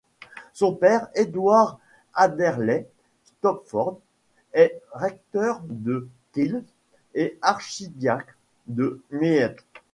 Son 0.53 0.73
père 0.73 1.09
Edward 1.13 1.77
Adderley 2.15 2.87
Stopford 3.23 3.99
est 4.51 4.81
recteur 4.93 5.61
de 5.65 6.07
Kells 6.33 6.63
et 7.13 7.37
archidiacre 7.43 8.33
de 8.65 8.99
Meath. 9.11 9.63